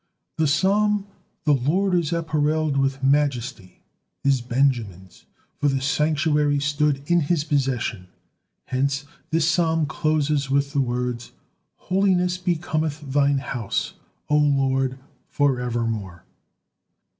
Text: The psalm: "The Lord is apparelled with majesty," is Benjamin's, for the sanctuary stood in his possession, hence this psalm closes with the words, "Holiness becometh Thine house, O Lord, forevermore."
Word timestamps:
The 0.37 0.47
psalm: 0.47 1.05
"The 1.43 1.53
Lord 1.53 1.93
is 1.93 2.11
apparelled 2.11 2.75
with 2.75 3.03
majesty," 3.03 3.83
is 4.23 4.41
Benjamin's, 4.41 5.25
for 5.59 5.67
the 5.67 5.79
sanctuary 5.79 6.59
stood 6.59 7.03
in 7.05 7.19
his 7.19 7.43
possession, 7.43 8.07
hence 8.65 9.05
this 9.29 9.47
psalm 9.47 9.85
closes 9.85 10.49
with 10.49 10.73
the 10.73 10.81
words, 10.81 11.33
"Holiness 11.75 12.39
becometh 12.39 13.01
Thine 13.13 13.37
house, 13.37 13.93
O 14.27 14.37
Lord, 14.37 14.97
forevermore." 15.27 16.25